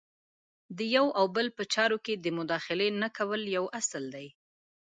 [0.77, 4.27] د یو او بل په چارو کې د مداخلې نه کول یو اصل دی.